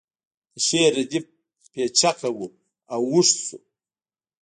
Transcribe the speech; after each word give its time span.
د 0.53 0.55
شعر 0.67 0.91
ردیف 0.97 1.25
پیچکه 1.73 2.29
و 2.35 2.39
او 2.43 2.49
اوږد 3.11 3.37
شو 3.45 3.57